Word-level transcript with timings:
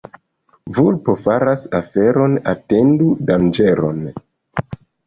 Vulpo 0.77 1.15
faras 1.25 1.67
oferon— 1.81 2.35
atendu 2.55 3.13
danĝeron. 3.31 4.07